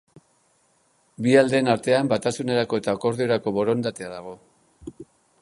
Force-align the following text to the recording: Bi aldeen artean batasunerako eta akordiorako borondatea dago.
Bi 1.25 1.35
aldeen 1.41 1.69
artean 1.73 2.09
batasunerako 2.13 2.81
eta 2.83 2.97
akordiorako 3.01 3.55
borondatea 3.61 4.13
dago. 4.17 4.35